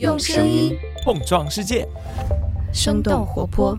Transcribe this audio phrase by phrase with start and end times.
[0.00, 1.86] 用声音碰撞世界，
[2.72, 3.78] 生动活泼。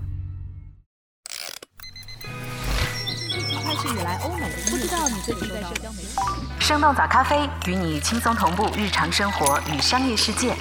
[3.37, 6.15] 疫情开始以来，欧美不知道你最近在社交媒体。
[6.57, 10.55] 生动早咖啡与你轻松同步日常生活与商业世界。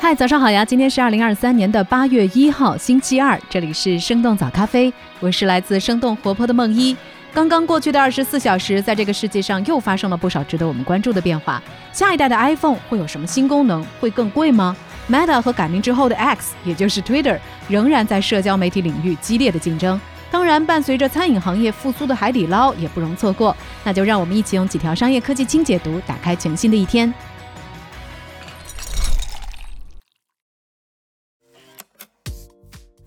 [0.00, 0.64] 嗨，早上好呀！
[0.64, 6.96] 今天是二零二三年的八月一号，星期二，这里是生动早咖啡，我是来自生动活泼的梦一。
[7.32, 11.62] 刚刚过去的二十四小时，在这个世界上又发生了不少值得我们关注的变化。
[11.92, 13.84] 下一代的 iPhone 会有什么新功能？
[14.00, 14.76] 会更贵吗
[15.08, 20.00] ？Meta 和改名之后的 X，也就是 Twitter，仍然在社交媒体领域激烈的竞争。
[20.28, 23.56] 当然，伴随着餐饮行业复苏的海底捞也不容错过。
[23.84, 27.12] 那就让我们一起用几条商业科技轻解读，打开全新的一天。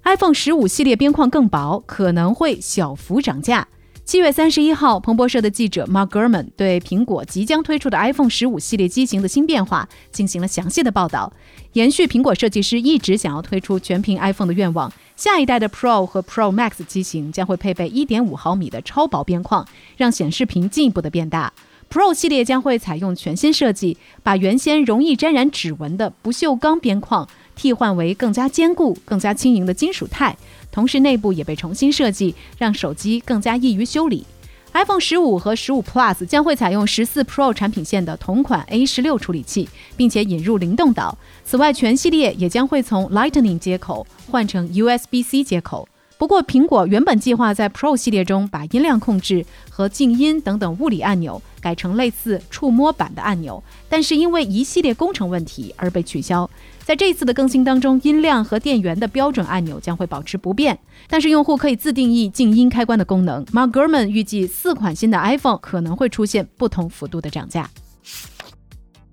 [0.05, 3.67] iPhone 十五系列边框更薄，可能会小幅涨价。
[4.05, 11.31] 七月三十一号，彭博社的记者 Mark Gurman 对苹果即将推出的 iPhone 十五系列机型的新变化进行了详细的报道，
[11.71, 14.91] 延续苹果设计师一直想要推出全屏 iPhone 的愿望。
[15.15, 21.53] 下一代的 Pro 和 Pro Max 机型将会配备一点五毫米的超薄边框，让显示屏进一步的变大。
[21.89, 30.35] Pro 系列将会采用全新设计，把原先容易沾染指纹的不锈钢边框替换为更加坚固、更加轻盈的金属钛。
[30.71, 34.25] 同时，内部也被重新设计，让手机更加易于修理。
[34.73, 41.15] iPhone 十五和十五 Plus 将会采用十四 Pro 产品线的同款 A 十六处理器，并且引入灵动岛。
[41.45, 45.87] 此外，全系列也将会从 Lightning 接口换成 USB-C 接口。
[46.17, 56.49] 不过，苹果原本计划在 Pro 系列中把音量控制和静音等等物理按钮改成类似触摸板的按钮，但是因为一系列工程问题而被取消。
[56.85, 60.77] 在这次的更新当中，音量和电源的标准按钮将会保持不变，
[61.09, 63.43] 但是用户可以自定义静音开关的功能。
[63.47, 67.69] Mark Gurman 预计四款新的 iPhone 可能会出现不同幅度的涨价。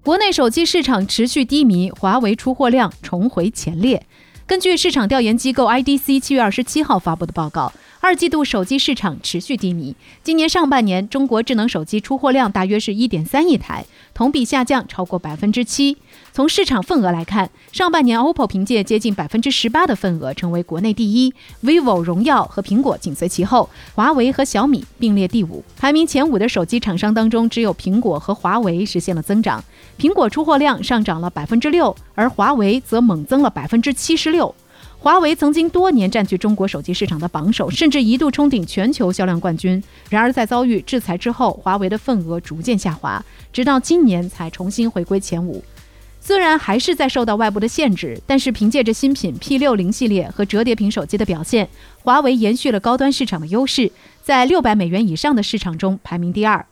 [0.02, 4.06] 国内手机市场持续低迷，华为出货量重回前列。
[4.50, 9.94] 根据市场调研机构 IDC 七月二十七号发布的报告，二季度手机市场持续低迷。
[10.24, 15.98] 今年上半年，中国智能手机出货量大约是一点三亿台，同比下降超过百分之七。
[16.32, 25.62] 从市场份额来看，上半年 OPPO 凭借接近百分之十八的份额成为国内第一，vivo、荣耀和苹果紧随其后，华为和小米并列第五。
[25.76, 29.62] 排名前五的手机厂商当中，只有苹果和华为实现了增长。
[29.98, 34.54] 苹果出货量上涨了百分之六，而华为则猛增了百分之七十六。
[35.02, 39.82] 华为曾经多年占据中国手机市场的榜首，甚至一度冲顶全球销量冠军。
[40.10, 45.64] 然而，在遭遇制裁之后，华为的份额逐渐下滑，直到今年才重新回归前五。
[46.20, 51.66] 虽然还是在受到外部的限制，但是凭借着新品 P 六零系列和折叠屏手机的表现，
[52.02, 53.90] 华为延续了高端市场的优势，
[54.22, 56.66] 在六百美元以上的市场中排名第二。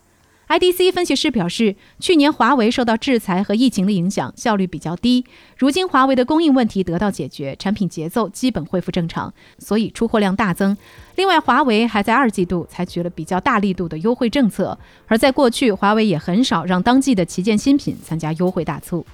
[0.49, 5.23] IDC 分析师表示，去年华为受到制裁和疫情的影响，效率比较低。
[5.55, 10.75] 如今华为的供应问题得到解决，产品节奏基本恢复正常，所以出货量大增。
[11.17, 19.05] 另外，华为还在二季度采取了比较大力度的优惠政策，而在过去，华为也很少让当季的旗舰新品参加优惠大促。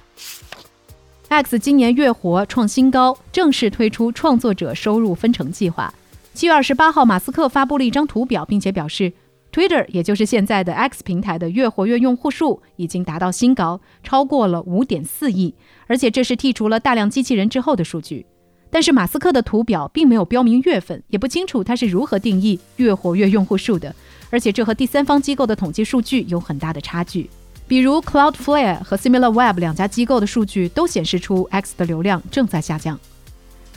[1.28, 5.92] X 今年月活创新高，正式推出创作者收入分成计划。
[6.32, 9.12] 七月二十八号，马斯克发布了一张图表，并且表示。
[9.56, 15.54] Twitter，也就是现在的 X 平台的月活跃用户数已经达到新高，超过了五点四亿，
[15.86, 18.26] 而且这是剔除了大量机器人之后的数据。
[18.68, 23.96] 但是马斯克的图表并没有标明月份，也不清楚他是如何定义月活跃用户数的，
[24.28, 27.30] 而且这和第三方机构的统计数据有很大的差距。
[27.66, 33.00] 比如 Cloudflare 和 SimilarWeb 两家机构的数据都显示出 X 的流量正在下降。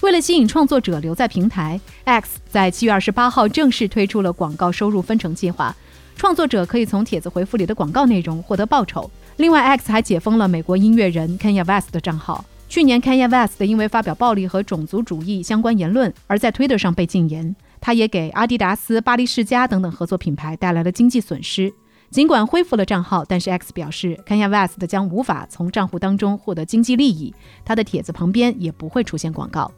[0.01, 5.75] 为了吸引创作者留在平台，X 在七月二十八号正式推出了广告收入分成计划。
[6.15, 9.09] 创作者可以从帖子回复里的广告内容获得报酬。
[9.37, 12.43] 另外，X 还解封了美国音乐人 Kanye West 的账号。
[12.69, 17.53] 去年，Kanye West 因为发表暴力和种族主义相关言论而在 Twitter 上被禁言。
[17.81, 21.73] 他也给阿迪达斯、巴黎世家等等合作品牌带来了经济损失。
[22.09, 27.33] 尽管恢复了账号，但是 X 表示，Kanye West 将无法从账户当中获得经济利益。
[27.65, 29.69] 他的帖子旁边也不会出现广告。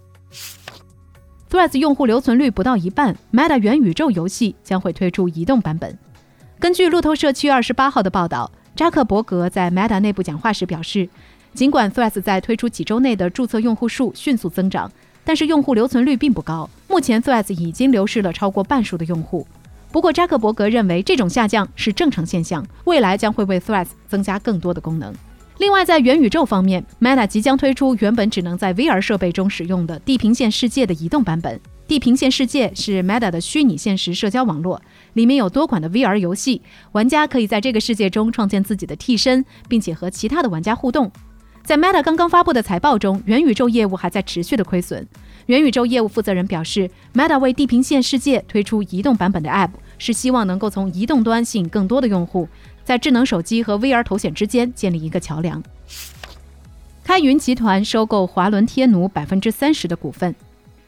[1.49, 5.97] Threads 用户留存率不到一半，Meta 元宇宙游戏将会推出移动版本。
[6.59, 11.09] 根据路透社七月二十八号的报道，扎克伯格在 Meta 内部讲话时表示，
[11.53, 14.89] 尽管 Threads 在推出几周内的注册用户数迅速增长，
[15.25, 16.69] 但是用户留存率并不高。
[16.87, 19.45] 目前 Threads 已经流失了超过半数的用户。
[19.91, 25.13] 不过扎克伯格认为这种下降是正常现象，未来将会为 Threads 增加更多的功能。
[25.61, 31.61] 另外，在元宇宙方面，Meta 即将推出原本只能在 VR 设备中使用的地平线世界的移动版本。
[31.87, 34.81] 地平线世界是 Meta 的虚拟现实社交网络，
[35.13, 36.63] 里面有多款的 VR 游戏，
[36.93, 41.11] 玩家可以在这个世界中创建自己的替身，并且和其他的玩家互动。
[41.63, 45.07] 在 Meta 刚刚发布的财报中，元宇宙业务还在持续的亏损。
[45.45, 49.69] 元宇宙业务负责人表示，Meta 为地平线世界推出移动版本的 App，
[49.99, 52.47] 是希望能够从移动端吸引更多的用户，
[52.83, 55.61] 在智能手机和 VR 头显之间建立一个桥梁。
[57.03, 60.33] 开云集团收购华伦天奴百分之三十的股份。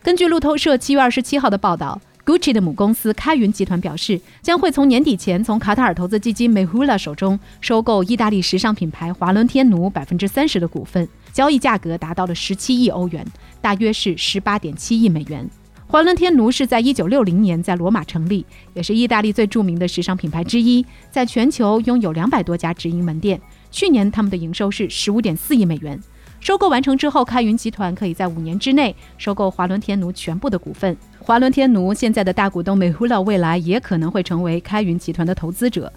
[0.02, 13.26] 根据路透社七月二十七号的报道，Gucci 的母公司开云集团表示，将会从年底前从卡塔尔投资基金 Mehula 手中收购意大利时尚品牌华伦天奴百分之三十的股份，交易价格达到了十七亿欧元，
[13.62, 15.50] 大约是十八点七亿美元。
[15.94, 18.44] 华伦天奴是在一九六零年在罗马成立，
[18.74, 23.40] 也是意大利最著名的时尚品牌之一，在全球拥有两百多家直营门店。
[23.70, 26.02] 去年他们的营收是十五点四亿美元。
[26.40, 30.98] 收购完成之后，开云集团可以在五年之内收购华伦天奴全部的股份。
[31.20, 35.94] 华伦天奴现在的大股东美胡拉未来也可能会成为开云集团的投资者。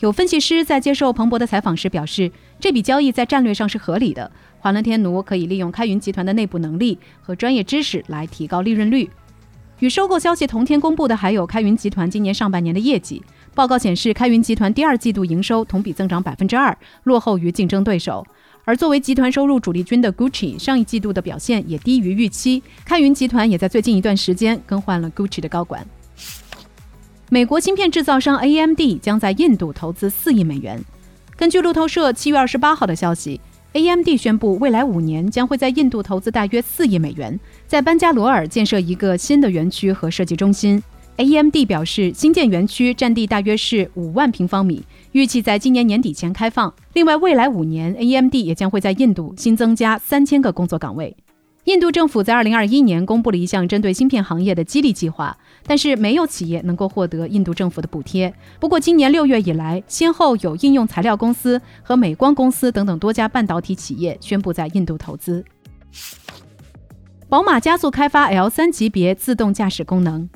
[0.00, 4.32] 有分析师在接受彭博的采访时表示，这笔交易在战略上是合理的。
[4.58, 9.06] 华伦天奴可以利用开云集团的内部能力和专业知识来提高利润率。
[9.80, 13.22] 与收购消息同天公布的还有开云集团今年上半年的业绩
[13.54, 18.26] 报告显示，开云集团第二季度营收同比增长百分之二，落后于竞争对手。
[18.64, 22.62] 而作为集团收入主力军的 Gucci，上一季度的表现也低于预期。
[22.84, 25.86] 开云集团也在最近一段时间更换了 Gucci 的高管。
[27.28, 30.82] 美国芯片制造商 AMD 将在印度投资四亿美元。
[31.36, 33.40] 根据路透社七月二十八号的消息
[33.74, 40.82] ，AMD 宣布未来五年将会在印度投资大约四亿美元，在班加罗尔建设一个新的园区和设计中心。
[41.16, 44.82] AMD 表示，新建园区占地大约是五万平方米，
[45.12, 46.72] 预计在今年年底前开放。
[46.94, 51.16] 另外，未来五年，AMD 也将会在印度新增加三千个工作岗位。
[51.64, 55.34] 印度政府在二零二一年公布了一项针对芯片行业的激励计划，
[55.66, 58.32] 但是没有企业能够获得印度政府的补贴。
[58.60, 65.42] 不过，今年六月以来，先后有应用材料公司和美光公司等等多家半导体企业宣布在印度投资。
[67.30, 70.28] 宝马加速开发 L 三级别自动驾驶功能。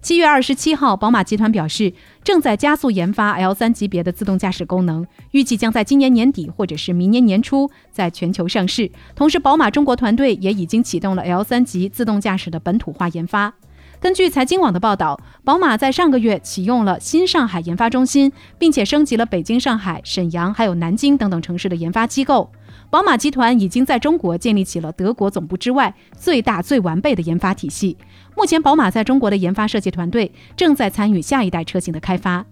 [0.00, 1.92] 七月二十七号，宝马集团表示，
[2.26, 8.90] 正在加速研发 L 三级别的自动驾驶功能，预计将在今年年底或者是明年年初在全球上市。
[9.14, 13.54] 同时，宝马中国团队也已经启动了 L 三级自动驾驶的本土化研发。
[14.00, 22.50] 根据财经网的报道，宝马在上个月启用了新上海研发中心，并且升级了北京、上海、沈阳还有南京等等城市的研发机构。
[22.88, 27.96] 宝马集团已经在中国建立起了德国总部之外最大、最完备的研发体系。
[28.36, 32.44] 目前，宝马在中国的研发设计团队正在参与下一代车型的开发。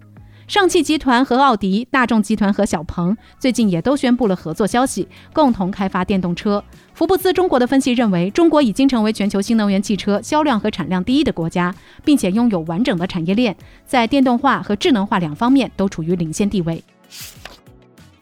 [0.46, 6.62] 上汽集团和奥迪、大众集团和小鹏最近也都宣布了合作消息，共同开发电动车。
[6.92, 16.82] 福布斯中国的分析认为，中国已经成为全球新能源汽车销量和产量第一的国家，并且拥有完整的产业链，在电动化和智能化两方面都处于领先地位。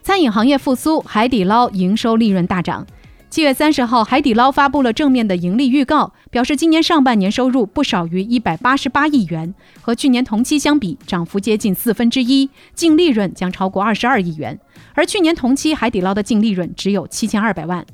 [0.03, 2.85] 餐饮行业复苏，海底捞营收利润大涨。
[3.31, 14.59] 七月三十号，海底捞发布了正面的盈利预告，表示今年上半年收入不少于一百八十八亿元，和去年同期相比，涨幅接近四分之一，净利润将超过二十二亿元。
[14.95, 17.87] 而去年同期，海底捞的净利润只有七千二百万。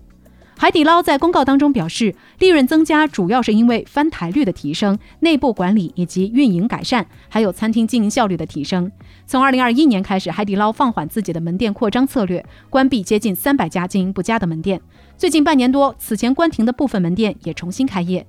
[0.61, 8.91] 海底捞在公告当中表示，利润增加主要是因为翻台率的提升、内部管理以及运营改善，还有餐厅经营效率的提升。
[9.25, 14.81] 从二零二一年开始，海底捞放缓自己的门店扩张策略，关闭接近三百家经营不佳的门店。
[15.17, 18.27] 最近半年多，此前关停的部分门店也重新开业。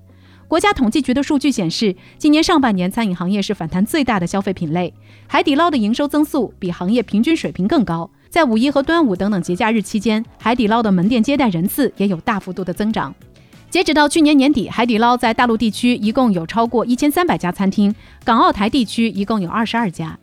[0.48, 4.94] 国家统计局的数据显示，今年上半年餐饮行业是反弹最大的消费品类，
[5.26, 8.12] 海底捞的营收增速比行业平均水平更高。
[8.30, 13.14] 在五一和端午等等节假日期间，海底捞的门店接待人次也有大幅度的增长。
[13.72, 17.94] 截止到去年年底，海底捞在大陆地区一共有超过一千三百家餐厅，
[18.24, 20.18] 港澳台地区一共有二十二家。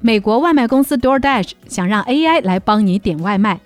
[0.00, 3.60] 美国外卖公司 DoorDash 想让 AI 来帮你点外卖。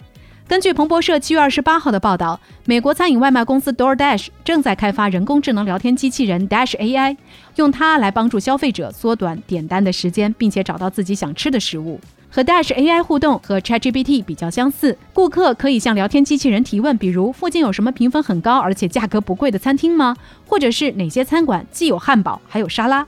[0.48, 7.16] 根据彭博社七月二十八号的报道，美国餐饮外卖公司 DoorDash 正在开发人工智能聊天机器人 Dash AI，
[7.56, 12.00] 用它来帮助消费者缩短点单的时间，并且找到自己想吃的食物。
[12.34, 20.16] 和 Dash AI 互动和 ChatGPT 比较相似，顾客可以向聊天机器人提问，比如附近有什么评分很高而且价格不贵的餐厅吗？
[20.44, 23.06] 或者是哪些餐馆既有汉堡还有沙拉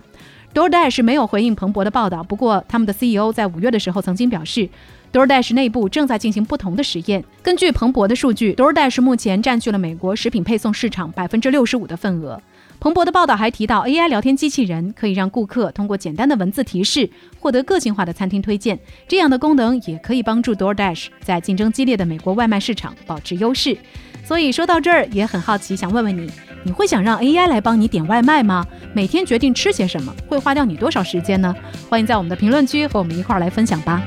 [0.54, 4.68] ？DoorDash 没有回应彭博的报道，不过他们的 CEO 在五月的时候曾经表示
[5.12, 7.24] ，DoorDash 内部正在进行不同的实验。
[7.42, 12.40] 根据彭博的数据，DoorDash 目前占据了美国食品配送市场百分之六十五的份额。
[12.78, 17.08] 彭博的报道还提到，AI 聊天机器人可以让顾客通过简单的文字提示
[17.40, 18.78] 获得个性化的餐厅推荐。
[19.08, 23.76] 这样的功能也可以帮助 DoorDash 在竞争激烈的美国外卖市场保持优势。
[24.24, 26.30] 所以说到这儿，也很好奇，想问问你，
[26.64, 28.66] 你会想让 AI 来帮你点外卖吗？
[28.92, 31.54] 每天决定吃些什么会花掉你多少时间呢？
[31.88, 34.02] 欢迎在我们的评论区和我们一块儿来分享吧。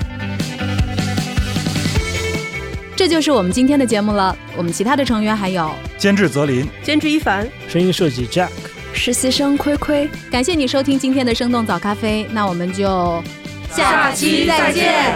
[2.96, 4.36] 这就是我们今天的节目了。
[4.58, 8.48] 我们其他的成员还有监制泽林，监制一凡，声音设计 Jack，
[8.94, 10.10] 实习生亏亏。
[10.32, 13.22] 感谢你收听今天的生动早咖啡，那我们就
[13.70, 15.14] 下期再见。